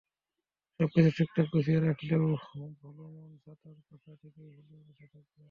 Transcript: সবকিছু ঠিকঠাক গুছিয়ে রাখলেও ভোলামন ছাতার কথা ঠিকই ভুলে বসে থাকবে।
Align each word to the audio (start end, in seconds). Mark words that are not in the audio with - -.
সবকিছু 0.79 1.09
ঠিকঠাক 1.17 1.47
গুছিয়ে 1.53 1.79
রাখলেও 1.79 2.25
ভোলামন 2.79 3.31
ছাতার 3.43 3.77
কথা 3.87 4.11
ঠিকই 4.21 4.49
ভুলে 4.57 4.77
বসে 4.87 5.05
থাকবে। 5.13 5.39